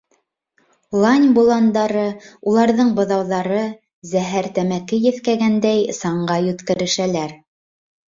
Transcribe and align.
Лань 1.03 1.27
боландары, 1.35 2.07
уларҙың 2.53 2.89
быҙауҙары, 3.01 3.61
зәһәр 4.15 4.51
тәмәке 4.59 5.03
еҫкәгәндәй, 5.07 5.89
саңға 6.03 6.43
йүткерешәләр. 6.51 7.43